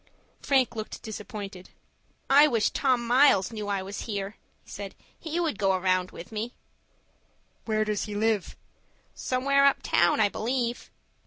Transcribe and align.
Frank 0.41 0.75
looked 0.75 1.03
disappointed. 1.03 1.69
"I 2.27 2.47
wish 2.47 2.71
Tom 2.71 3.05
Miles 3.05 3.51
knew 3.51 3.67
I 3.67 3.83
was 3.83 4.01
here," 4.07 4.35
he 4.63 4.69
said. 4.71 4.95
"He 5.19 5.39
would 5.39 5.59
go 5.59 5.73
around 5.73 6.09
with 6.09 6.31
me." 6.31 6.55
"Where 7.65 7.85
does 7.85 8.05
he 8.05 8.15
live?" 8.15 8.55
"Somewhere 9.13 9.63
up 9.63 9.83
town, 9.83 10.19
I 10.19 10.27
believe." 10.27 10.89